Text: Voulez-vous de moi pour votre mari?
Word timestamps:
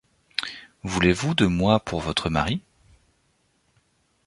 Voulez-vous 0.81 1.35
de 1.35 1.45
moi 1.45 1.79
pour 1.79 1.99
votre 2.01 2.31
mari? 2.31 2.63